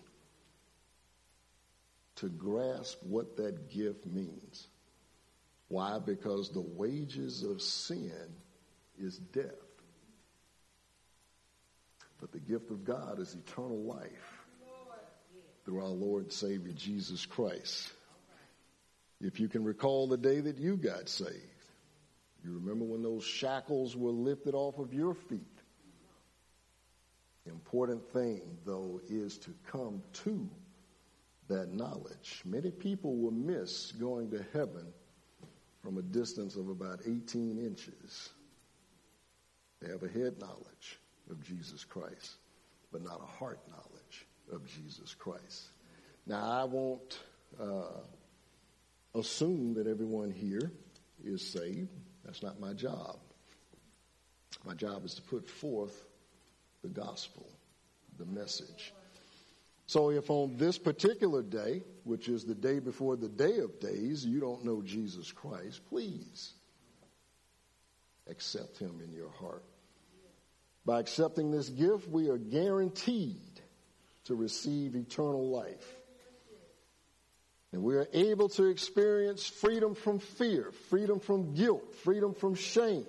[2.16, 4.66] to grasp what that gift means.
[5.68, 5.98] Why?
[5.98, 8.36] Because the wages of sin
[8.98, 9.50] is death.
[12.20, 14.33] But the gift of God is eternal life
[15.64, 17.92] through our Lord Savior Jesus Christ.
[19.20, 21.34] If you can recall the day that you got saved,
[22.44, 25.40] you remember when those shackles were lifted off of your feet.
[27.46, 30.48] The important thing, though, is to come to
[31.48, 32.42] that knowledge.
[32.44, 34.86] Many people will miss going to heaven
[35.82, 38.30] from a distance of about 18 inches.
[39.80, 40.98] They have a head knowledge
[41.30, 42.36] of Jesus Christ,
[42.92, 44.03] but not a heart knowledge
[44.52, 45.68] of Jesus Christ.
[46.26, 47.18] Now, I won't
[47.60, 48.00] uh,
[49.14, 50.72] assume that everyone here
[51.22, 51.90] is saved.
[52.24, 53.18] That's not my job.
[54.64, 56.06] My job is to put forth
[56.82, 57.46] the gospel,
[58.18, 58.92] the message.
[59.86, 64.24] So if on this particular day, which is the day before the day of days,
[64.24, 66.54] you don't know Jesus Christ, please
[68.28, 69.64] accept him in your heart.
[70.86, 73.53] By accepting this gift, we are guaranteed
[74.24, 75.96] to receive eternal life.
[77.72, 83.06] And we are able to experience freedom from fear, freedom from guilt, freedom from shame,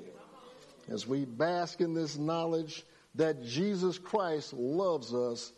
[0.90, 5.54] as we bask in this knowledge that Jesus Christ loves us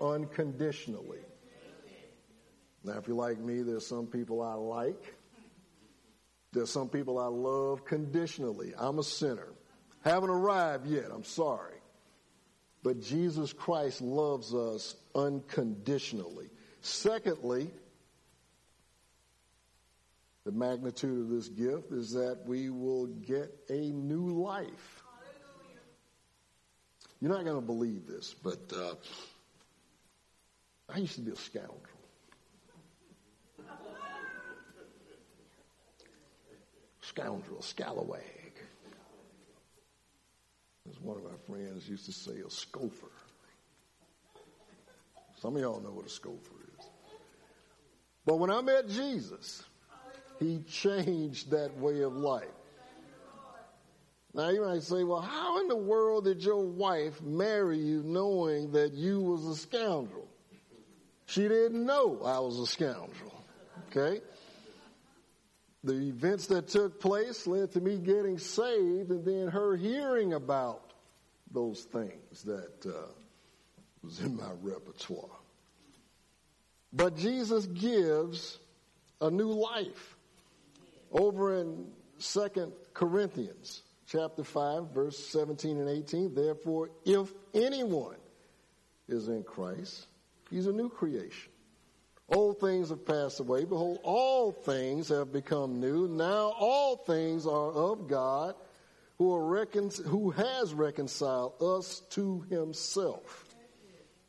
[0.00, 1.20] unconditionally.
[2.82, 5.14] Now, if you're like me, there's some people I like.
[6.52, 8.74] There's some people I love conditionally.
[8.76, 9.48] I'm a sinner.
[10.04, 11.06] Haven't arrived yet.
[11.12, 11.73] I'm sorry.
[12.84, 16.50] But Jesus Christ loves us unconditionally.
[16.82, 17.70] Secondly,
[20.44, 25.02] the magnitude of this gift is that we will get a new life.
[27.22, 28.96] You're not going to believe this, but uh,
[30.90, 31.80] I used to be a scoundrel.
[37.00, 38.43] Scoundrel, scalawag.
[40.90, 43.10] As one of my friends used to say, a scoffer.
[45.40, 46.86] Some of y'all know what a scoffer is.
[48.26, 49.64] But when I met Jesus,
[50.38, 52.48] he changed that way of life.
[54.34, 58.72] Now you might say, well, how in the world did your wife marry you knowing
[58.72, 60.28] that you was a scoundrel?
[61.26, 63.44] She didn't know I was a scoundrel.
[63.88, 64.20] Okay?
[65.84, 70.94] The events that took place led to me getting saved and then her hearing about
[71.52, 73.06] those things that uh,
[74.02, 75.28] was in my repertoire.
[76.90, 78.58] But Jesus gives
[79.20, 80.16] a new life.
[81.12, 88.16] Over in Second Corinthians chapter 5 verse 17 and 18, therefore if anyone
[89.06, 90.06] is in Christ,
[90.50, 91.50] He's a new creation.
[92.28, 93.64] Old things have passed away.
[93.64, 96.08] Behold, all things have become new.
[96.08, 98.54] Now all things are of God,
[99.18, 103.44] who, recon- who has reconciled us to himself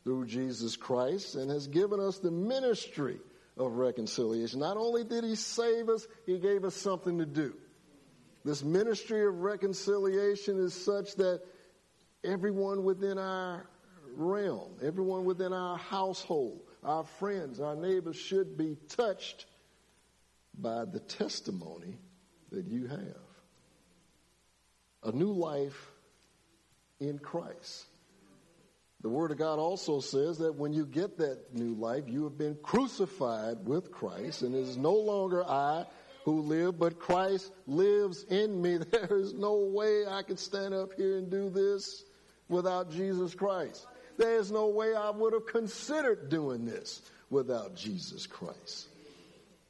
[0.03, 3.19] through Jesus Christ and has given us the ministry
[3.57, 4.59] of reconciliation.
[4.59, 7.55] Not only did he save us, he gave us something to do.
[8.43, 11.41] This ministry of reconciliation is such that
[12.23, 13.67] everyone within our
[14.15, 19.45] realm, everyone within our household, our friends, our neighbors should be touched
[20.57, 21.97] by the testimony
[22.51, 23.17] that you have.
[25.03, 25.91] A new life
[26.99, 27.85] in Christ.
[29.01, 32.37] The Word of God also says that when you get that new life, you have
[32.37, 35.85] been crucified with Christ, and it is no longer I
[36.23, 38.79] who live, but Christ lives in me.
[38.91, 42.03] There is no way I can stand up here and do this
[42.47, 43.85] without Jesus Christ.
[44.17, 48.87] There is no way I would have considered doing this without Jesus Christ.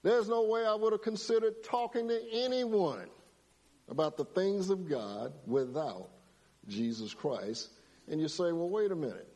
[0.04, 3.08] There's no way I would have considered talking to anyone
[3.90, 6.10] about the things of God without
[6.68, 7.70] Jesus Christ.
[8.08, 9.28] And you say, well, wait a minute.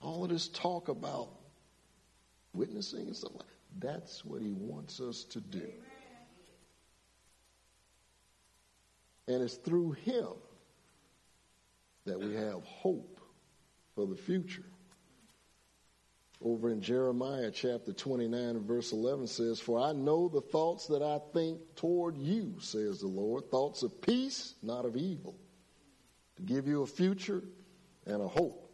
[0.00, 1.28] All of this talk about
[2.54, 3.46] witnessing and stuff like
[3.78, 5.68] that's what he wants us to do.
[9.26, 10.28] And it's through him
[12.08, 13.20] that we have hope
[13.94, 14.64] for the future.
[16.40, 21.02] Over in Jeremiah chapter 29 and verse 11 says, For I know the thoughts that
[21.02, 25.34] I think toward you, says the Lord, thoughts of peace, not of evil,
[26.36, 27.42] to give you a future
[28.06, 28.64] and a hope.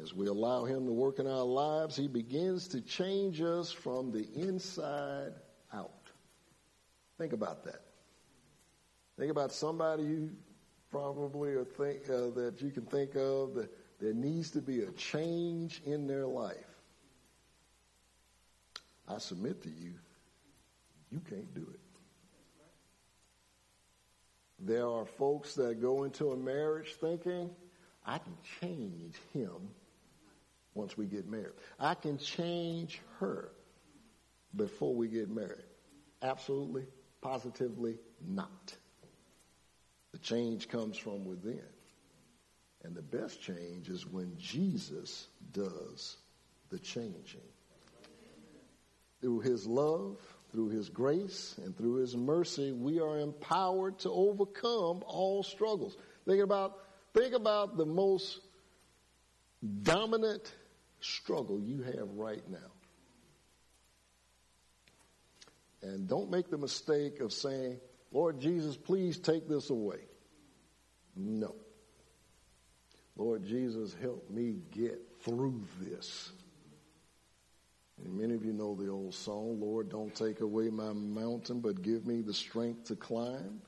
[0.00, 4.12] As we allow Him to work in our lives, He begins to change us from
[4.12, 5.32] the inside
[5.72, 6.10] out.
[7.18, 7.82] Think about that.
[9.18, 10.30] Think about somebody you
[10.90, 14.90] probably or think uh, that you can think of that there needs to be a
[14.92, 16.56] change in their life.
[19.08, 19.92] I submit to you,
[21.10, 21.80] you can't do it.
[24.60, 27.50] There are folks that go into a marriage thinking,
[28.04, 29.70] I can change him
[30.74, 31.54] once we get married.
[31.78, 33.50] I can change her
[34.54, 35.64] before we get married.
[36.22, 36.84] Absolutely,
[37.20, 38.76] positively not.
[40.22, 41.62] Change comes from within.
[42.82, 46.16] And the best change is when Jesus does
[46.70, 47.40] the changing.
[49.20, 50.16] Through his love,
[50.50, 55.96] through his grace, and through his mercy, we are empowered to overcome all struggles.
[56.26, 56.78] Think about,
[57.14, 58.40] think about the most
[59.82, 60.52] dominant
[61.00, 62.58] struggle you have right now.
[65.82, 67.78] And don't make the mistake of saying,
[68.12, 70.00] Lord Jesus, please take this away.
[71.16, 71.54] No.
[73.16, 76.32] Lord Jesus, help me get through this.
[78.04, 81.82] And many of you know the old song, Lord, don't take away my mountain, but
[81.82, 83.60] give me the strength to climb.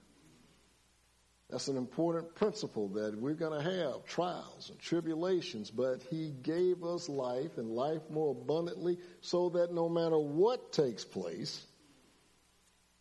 [1.51, 6.83] That's an important principle that we're going to have trials and tribulations, but He gave
[6.83, 11.63] us life and life more abundantly so that no matter what takes place,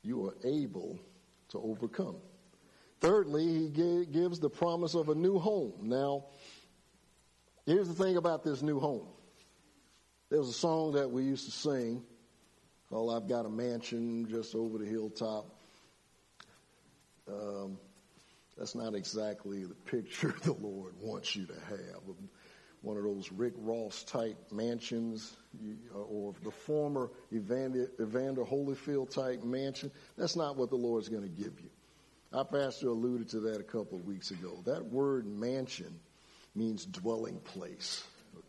[0.03, 0.99] you are able
[1.51, 2.17] to overcome.
[3.01, 5.73] Thirdly, He gives the promise of a new home.
[5.81, 6.25] Now,
[7.65, 9.07] here's the thing about this new home.
[10.29, 12.03] There was a song that we used to sing
[12.89, 15.45] called I've Got a Mansion Just Over the Hilltop.
[17.27, 17.79] Um,
[18.55, 22.01] that's not exactly the picture the Lord wants you to have.
[22.81, 25.35] One of those Rick Ross type mansions
[25.93, 29.91] or the former Evander, Evander Holyfield type mansion.
[30.17, 31.70] That's not what the Lord's going to give you.
[32.33, 34.61] Our pastor alluded to that a couple of weeks ago.
[34.65, 35.99] That word mansion
[36.55, 38.05] means dwelling place.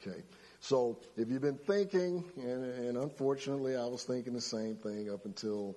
[0.07, 0.23] Okay.
[0.61, 5.25] So if you've been thinking, and, and unfortunately I was thinking the same thing up
[5.25, 5.77] until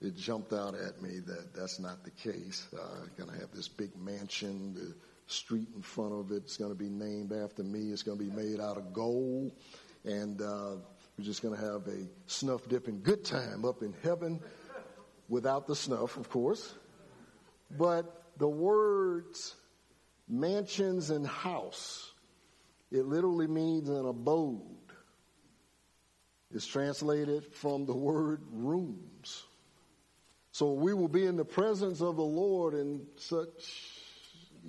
[0.00, 2.66] it jumped out at me that that's not the case.
[2.74, 4.94] Uh, going to have this big mansion, the
[5.26, 7.90] street in front of it's going to be named after me.
[7.92, 9.52] It's going to be made out of gold,
[10.06, 10.76] and uh,
[11.18, 14.40] we're just going to have a snuff dipping good time up in heaven,
[15.28, 16.74] without the snuff, of course.
[17.70, 19.54] But the words
[20.28, 22.12] mansions and house,
[22.90, 24.60] it literally means an abode.
[26.52, 29.44] It's translated from the word rooms.
[30.52, 33.48] So we will be in the presence of the Lord in such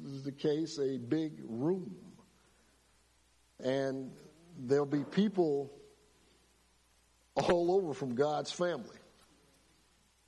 [0.06, 1.96] is the case, a big room.
[3.60, 4.12] And
[4.58, 5.72] there'll be people
[7.36, 8.98] all over from God's family.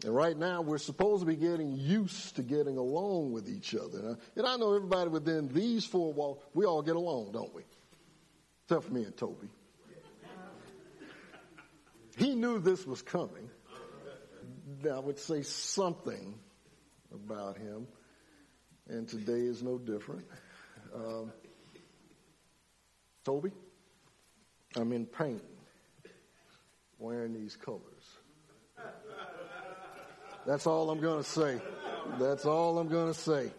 [0.04, 4.18] And right now, we're supposed to be getting used to getting along with each other.
[4.36, 7.64] And I know everybody within these four walls, we all get along, don't we?
[8.66, 9.48] Except for me and Toby.
[12.18, 13.50] He knew this was coming.
[14.92, 16.38] I would say something
[17.14, 17.88] about him,
[18.90, 20.26] and today is no different.
[20.94, 21.32] Um,
[23.24, 23.52] Toby,
[24.76, 25.42] I'm in pain
[27.00, 27.93] wearing these colors.
[30.46, 31.62] That's all I'm going to say.
[32.20, 33.52] That's all I'm going to say.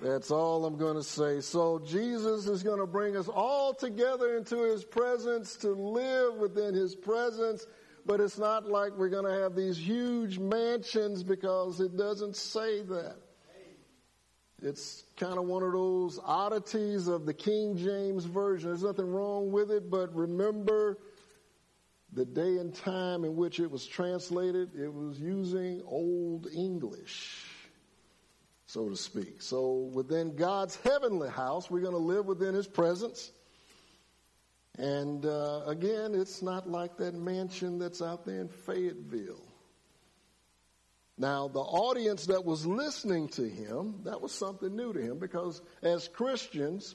[0.00, 1.40] That's all I'm going to say.
[1.40, 6.74] So Jesus is going to bring us all together into his presence to live within
[6.74, 7.66] his presence.
[8.04, 12.82] But it's not like we're going to have these huge mansions because it doesn't say
[12.82, 13.16] that.
[14.60, 18.70] It's kind of one of those oddities of the King James Version.
[18.70, 20.98] There's nothing wrong with it, but remember
[22.12, 27.46] the day and time in which it was translated, it was using Old English
[28.72, 29.42] so to speak.
[29.42, 33.30] So within God's heavenly house, we're going to live within His presence.
[34.78, 39.44] And uh, again, it's not like that mansion that's out there in Fayetteville.
[41.18, 45.60] Now, the audience that was listening to him, that was something new to him because
[45.82, 46.94] as Christians,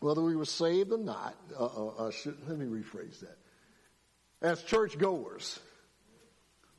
[0.00, 3.36] whether we were saved or not, uh, uh, uh should, let me rephrase that.
[4.42, 5.60] As churchgoers,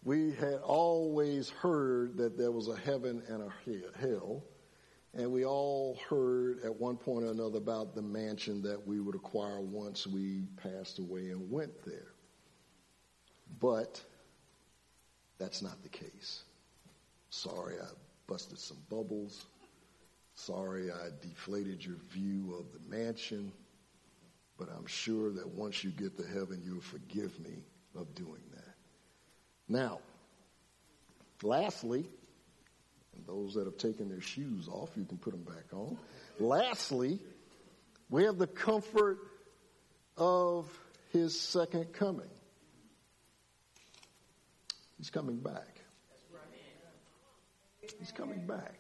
[0.04, 4.44] we had always heard that there was a heaven and a hell.
[5.14, 9.16] And we all heard at one point or another about the mansion that we would
[9.16, 12.12] acquire once we passed away and went there.
[13.62, 14.02] But
[15.38, 16.44] that's not the case.
[17.30, 17.88] Sorry, I
[18.28, 19.46] busted some bubbles.
[20.36, 23.54] Sorry, I deflated your view of the mansion.
[24.64, 27.64] But I'm sure that once you get to heaven, you'll forgive me
[27.96, 28.76] of doing that.
[29.68, 30.00] Now,
[31.42, 32.06] lastly,
[33.14, 35.98] and those that have taken their shoes off, you can put them back on.
[36.40, 37.20] Lastly,
[38.10, 39.18] we have the comfort
[40.16, 40.66] of
[41.12, 42.30] his second coming.
[44.98, 45.82] He's coming back.
[48.00, 48.80] He's coming back.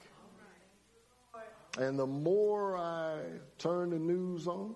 [1.77, 3.19] And the more I
[3.57, 4.75] turn the news on,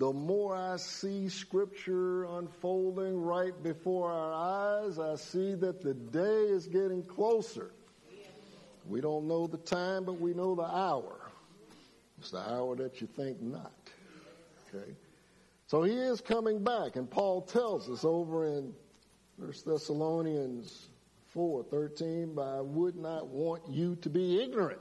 [0.00, 4.32] the more I see scripture unfolding right before our
[4.82, 7.72] eyes, I see that the day is getting closer.
[8.88, 11.30] We don't know the time, but we know the hour.
[12.18, 13.74] It's the hour that you think not.
[14.74, 14.90] Okay?
[15.66, 18.72] So he is coming back, and Paul tells us over in
[19.36, 20.88] 1 Thessalonians
[21.26, 24.80] 4 13, but I would not want you to be ignorant.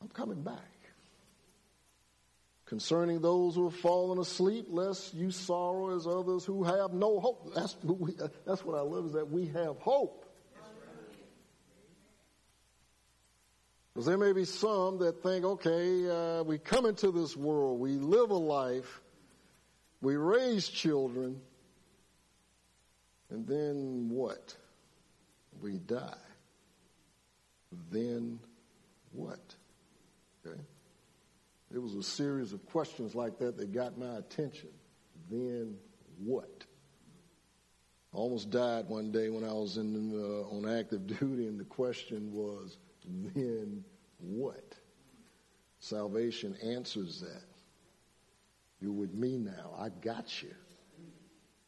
[0.00, 0.73] I'm coming back
[2.66, 7.54] concerning those who have fallen asleep, lest you sorrow as others who have no hope.
[7.54, 8.12] That's, we,
[8.46, 10.24] that's what I love is that we have hope.
[13.92, 17.92] Because there may be some that think, okay, uh, we come into this world, we
[17.92, 19.00] live a life,
[20.00, 21.40] we raise children,
[23.30, 24.56] and then what?
[25.60, 26.14] We die.
[27.92, 28.40] Then
[29.12, 29.38] what?
[30.44, 30.60] Okay?
[31.74, 34.68] It was a series of questions like that that got my attention.
[35.28, 35.74] Then
[36.18, 36.64] what?
[38.14, 41.64] I almost died one day when I was in uh, on active duty, and the
[41.64, 43.84] question was, then
[44.18, 44.76] what?
[45.80, 47.42] Salvation answers that.
[48.80, 49.74] You're with me now.
[49.76, 50.54] I got you.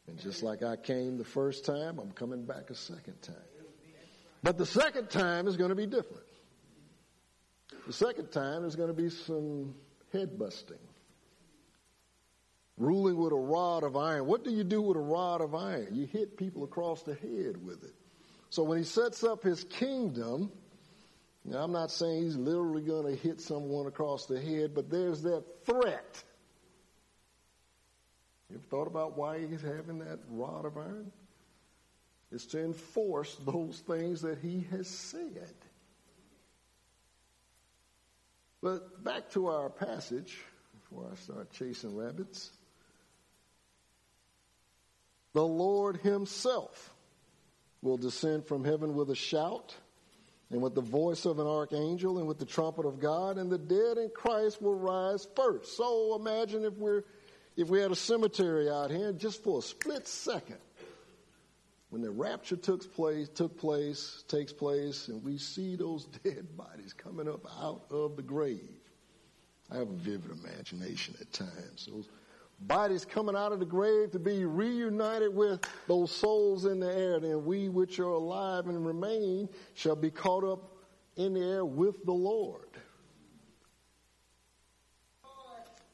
[0.07, 3.35] And just like I came the first time, I'm coming back a second time.
[4.41, 6.23] But the second time is going to be different.
[7.85, 9.75] The second time is going to be some
[10.17, 10.77] head busting.
[12.77, 14.27] Ruling with a rod of iron.
[14.27, 15.87] What do you do with a rod of iron?
[15.93, 17.93] You hit people across the head with it.
[18.49, 20.51] So when he sets up his kingdom,
[21.43, 25.23] now I'm not saying he's literally going to hit someone across the head, but there's
[25.23, 26.23] that threat.
[28.49, 31.11] You ever thought about why he's having that rod of iron?
[32.31, 35.55] It's to enforce those things that he has said.
[38.61, 40.37] But back to our passage
[40.73, 42.51] before I start chasing rabbits.
[45.33, 46.93] The Lord Himself
[47.81, 49.75] will descend from heaven with a shout
[50.49, 53.57] and with the voice of an archangel and with the trumpet of God, and the
[53.57, 55.75] dead in Christ will rise first.
[55.75, 57.03] So imagine if we're
[57.55, 60.57] if we had a cemetery out here just for a split second
[61.89, 66.93] when the rapture took place, took place, takes place, and we see those dead bodies
[66.93, 68.79] coming up out of the grave.
[69.71, 71.87] I have a vivid imagination at times.
[71.91, 72.09] Those
[72.59, 77.19] bodies coming out of the grave to be reunited with those souls in the air.
[77.19, 80.71] Then we which are alive and remain shall be caught up
[81.15, 82.63] in the air with the Lord.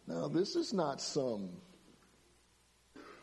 [0.06, 1.50] Now, this is not some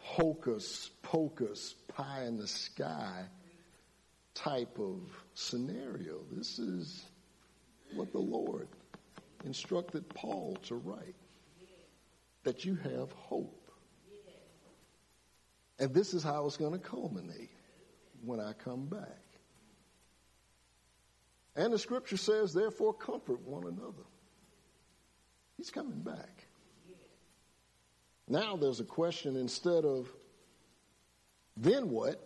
[0.00, 3.24] hocus pocus pie in the sky
[4.34, 5.00] type of
[5.34, 6.20] scenario.
[6.32, 7.04] This is
[7.94, 8.68] what the Lord
[9.44, 11.14] instructed Paul to write
[12.44, 13.70] that you have hope.
[15.78, 17.50] And this is how it's going to culminate
[18.24, 19.24] when I come back.
[21.56, 24.04] And the scripture says, therefore, comfort one another.
[25.56, 26.46] He's coming back.
[28.28, 30.08] Now there's a question instead of,
[31.56, 32.20] then what?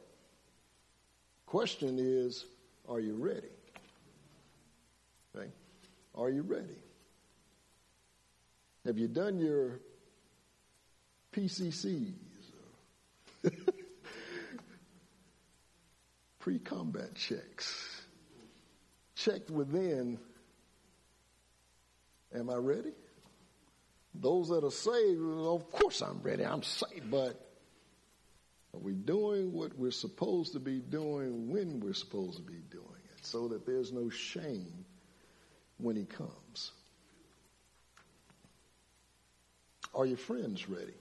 [1.47, 2.45] Question is,
[2.89, 3.49] are you ready?
[5.37, 5.49] Okay?
[6.15, 6.79] Are you ready?
[8.85, 9.81] Have you done your
[11.33, 12.13] PCCs?
[16.39, 18.03] Pre combat checks.
[19.17, 20.19] Checked within.
[22.35, 22.93] Am I ready?
[24.15, 26.45] Those that are saved, of course I'm ready.
[26.45, 27.41] I'm saved, but
[28.75, 33.03] are we doing what we're supposed to be doing when we're supposed to be doing
[33.17, 34.85] it so that there's no shame
[35.79, 36.73] when he comes?
[39.95, 40.95] Are your friends ready?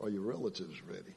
[0.00, 1.14] Are your relatives ready?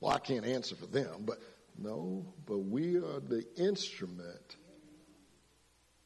[0.00, 1.38] Well, I can't answer for them, but
[1.78, 4.56] no, but we are the instrument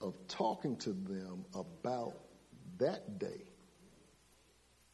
[0.00, 2.14] of talking to them about
[2.78, 3.42] that day.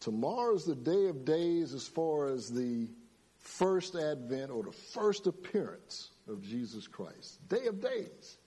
[0.00, 2.88] Tomorrow's the day of days as far as the
[3.38, 7.38] first advent or the first appearance of Jesus Christ.
[7.48, 8.38] Day of days.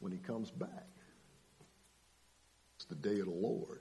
[0.00, 0.88] When he comes back.
[2.76, 3.80] It's the day of the Lord.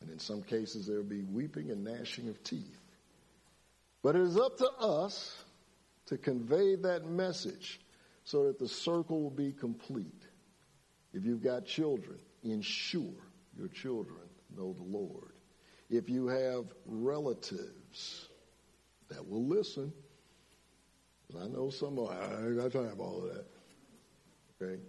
[0.00, 2.80] And in some cases, there will be weeping and gnashing of teeth.
[4.02, 5.36] But it is up to us
[6.06, 7.80] to convey that message
[8.24, 10.22] so that the circle will be complete.
[11.12, 13.02] If you've got children, ensure
[13.60, 14.22] your children
[14.56, 15.34] know the Lord.
[15.90, 18.26] If you have relatives
[19.10, 19.92] that will listen,
[21.38, 23.44] I know some of I time for all of that.
[24.62, 24.80] Okay?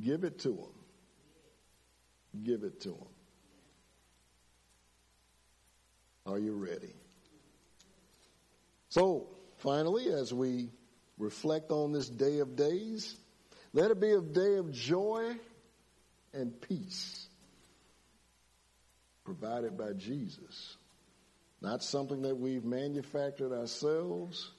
[0.00, 2.44] Give it to them.
[2.44, 3.08] Give it to them.
[6.26, 6.94] Are you ready?
[8.90, 9.26] So,
[9.58, 10.70] finally, as we
[11.18, 13.16] reflect on this day of days,
[13.72, 15.34] let it be a day of joy
[16.32, 17.26] and peace
[19.24, 20.76] provided by Jesus.
[21.60, 24.50] Not something that we've manufactured ourselves.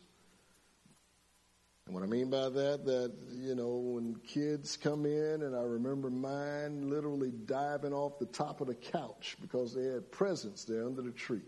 [1.86, 5.64] And what I mean by that, that, you know, when kids come in, and I
[5.64, 10.86] remember mine literally diving off the top of the couch because they had presents there
[10.86, 11.42] under the tree.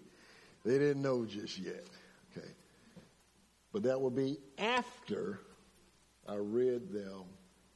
[0.66, 1.86] They didn't know just yet.
[2.36, 2.48] Okay.
[3.72, 5.40] But that would be after
[6.28, 7.24] I read them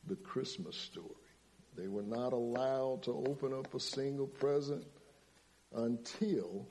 [0.08, 1.08] the Christmas story.
[1.78, 4.84] They were not allowed to open up a single present
[5.74, 6.68] until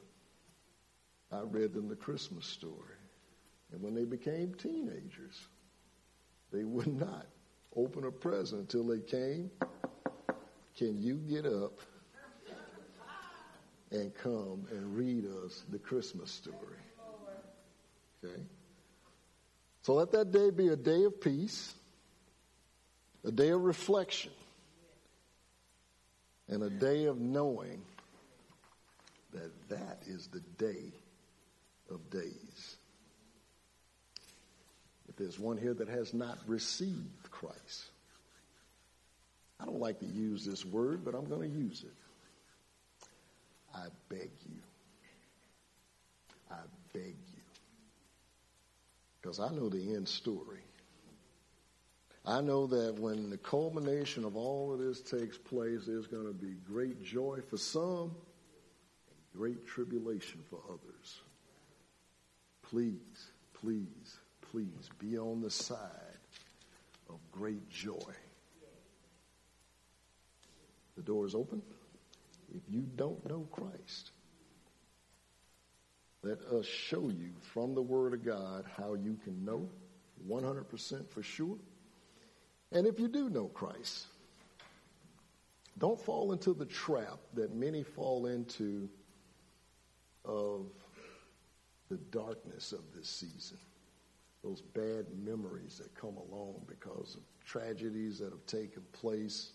[1.30, 2.74] I read them the Christmas story.
[3.72, 5.38] And when they became teenagers,
[6.52, 7.26] they would not
[7.76, 9.50] open a present until they came.
[10.76, 11.80] Can you get up
[13.90, 16.56] and come and read us the Christmas story?
[18.24, 18.42] Okay?
[19.82, 21.74] So let that day be a day of peace,
[23.24, 24.32] a day of reflection,
[26.48, 27.82] and a day of knowing
[29.32, 30.92] that that is the day
[31.90, 32.76] of days.
[35.08, 37.90] If there's one here that has not received Christ,
[39.60, 41.94] I don't like to use this word, but I'm going to use it.
[43.74, 44.60] I beg you.
[46.50, 46.60] I
[46.92, 47.42] beg you.
[49.20, 50.60] Because I know the end story.
[52.24, 56.32] I know that when the culmination of all of this takes place, there's going to
[56.32, 58.14] be great joy for some
[59.38, 61.20] great tribulation for others.
[62.62, 64.18] Please, please,
[64.50, 65.78] please be on the side
[67.08, 68.12] of great joy.
[70.96, 71.62] The door is open.
[72.52, 74.10] If you don't know Christ,
[76.24, 79.68] let us show you from the Word of God how you can know
[80.28, 81.58] 100% for sure.
[82.72, 84.06] And if you do know Christ,
[85.78, 88.88] don't fall into the trap that many fall into
[90.28, 90.66] of
[91.88, 93.58] the darkness of this season.
[94.44, 99.50] Those bad memories that come along because of tragedies that have taken place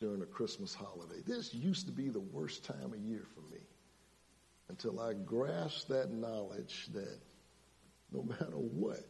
[0.00, 1.22] during the Christmas holiday.
[1.26, 3.60] This used to be the worst time of year for me
[4.68, 7.18] until I grasped that knowledge that
[8.12, 9.00] no matter what,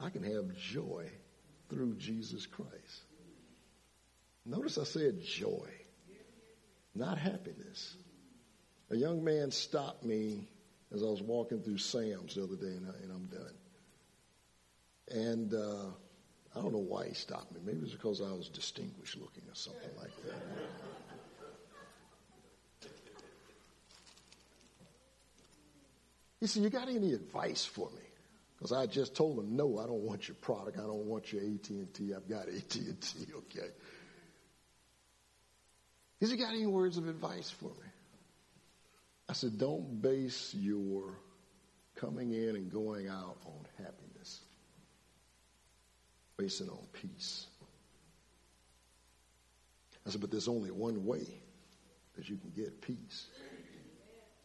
[0.00, 1.10] I can have joy
[1.68, 3.02] through Jesus Christ.
[4.46, 5.68] Notice I said joy,
[6.94, 7.96] not happiness.
[8.90, 10.46] A young man stopped me
[10.92, 13.54] as I was walking through Sam's the other day, and, I, I'm done.
[15.08, 15.90] And uh,
[16.54, 17.60] I don't know why he stopped me.
[17.64, 20.34] Maybe it's because I was distinguished looking or something like that.
[26.40, 28.02] He said, "You got any advice for me?"
[28.56, 30.78] Because I just told him, "No, I don't want your product.
[30.78, 32.14] I don't want your AT and T.
[32.14, 33.26] I've got AT and T.
[33.34, 33.68] Okay."
[36.20, 37.93] He said, "You got any words of advice for me?"
[39.28, 41.18] I said, "Don't base your
[41.94, 44.40] coming in and going out on happiness.
[46.36, 47.46] Base it on peace."
[50.06, 51.42] I said, "But there's only one way
[52.16, 53.28] that you can get peace.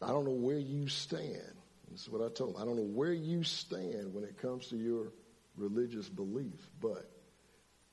[0.01, 1.55] I don't know where you stand."
[1.91, 2.61] This is what I told him.
[2.61, 5.11] I don't know where you stand when it comes to your
[5.55, 7.11] religious belief, but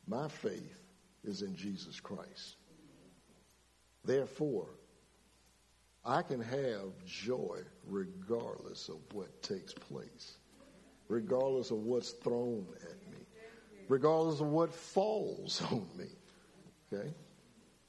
[0.07, 0.78] my faith
[1.24, 2.57] is in Jesus Christ.
[4.05, 4.68] Therefore,
[6.07, 10.36] I can have joy regardless of what takes place,
[11.09, 13.18] regardless of what's thrown at me,
[13.88, 16.07] regardless of what falls on me.
[16.92, 17.12] Okay?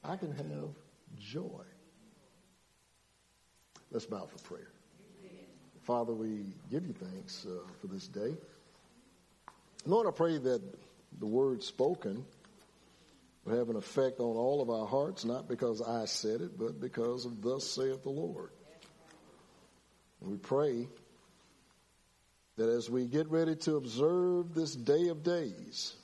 [0.02, 0.74] I can have
[1.16, 1.62] joy.
[3.92, 4.72] Let's bow for prayer.
[5.82, 8.34] Father, we give you thanks uh, for this day.
[9.86, 10.60] Lord, I pray that
[11.20, 12.24] the word spoken
[13.50, 17.24] have an effect on all of our hearts, not because I said it, but because
[17.24, 18.50] of thus saith the Lord.
[20.20, 20.88] And we pray
[22.56, 25.94] that as we get ready to observe this day of days,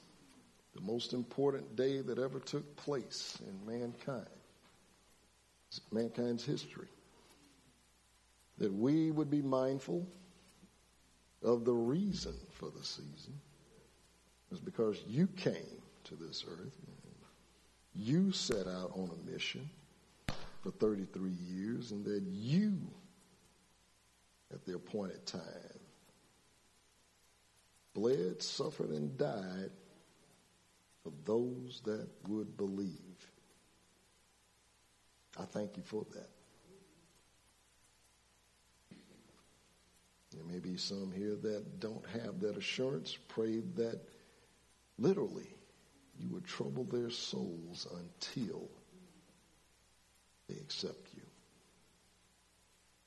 [0.75, 4.27] the most important day that ever took place in mankind,
[5.91, 6.89] mankind's history,
[8.59, 10.07] that we would be mindful
[11.43, 13.35] of the reason for the season
[14.53, 16.77] is because you came to this earth.
[18.05, 19.71] You set out on a mission
[20.63, 22.77] for 33 years and that you,
[24.53, 25.41] at the appointed time,
[27.95, 29.71] bled, suffered, and died
[31.03, 32.91] for those that would believe.
[35.41, 36.29] I thank you for that.
[40.35, 43.17] There may be some here that don't have that assurance.
[43.29, 43.99] Pray that
[44.99, 45.49] literally
[46.19, 48.69] you would trouble their souls until
[50.49, 51.23] they accept you.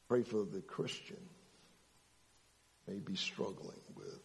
[0.07, 1.17] Pray for the Christian
[2.87, 4.21] may be struggling with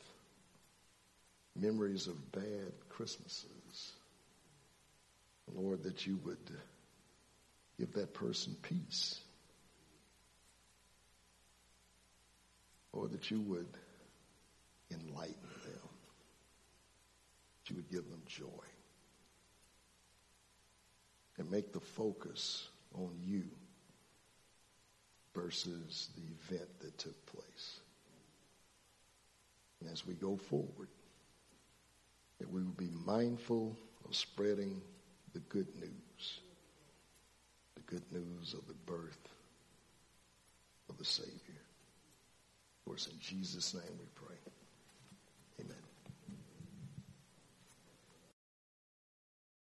[1.57, 3.93] memories of bad Christmases.
[5.55, 6.39] Lord, that you would
[7.79, 9.21] give that person peace.
[12.93, 13.67] Or that you would
[14.91, 15.89] enlighten them.
[17.59, 18.72] That you would give them joy.
[21.43, 23.43] And make the focus on you
[25.35, 27.81] versus the event that took place.
[29.81, 30.87] And as we go forward,
[32.39, 34.81] that we will be mindful of spreading
[35.33, 36.39] the good news,
[37.75, 39.29] the good news of the birth
[40.89, 41.33] of the Savior.
[42.79, 44.42] Of course, in Jesus' name we pray.